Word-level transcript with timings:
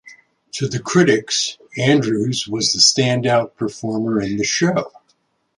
To 0.53 0.67
the 0.67 0.79
critics, 0.79 1.59
Andrews 1.77 2.47
was 2.47 2.73
the 2.73 2.81
stand-out 2.81 3.55
performer 3.55 4.19
in 4.19 4.37
the 4.37 4.43
show. 4.43 4.91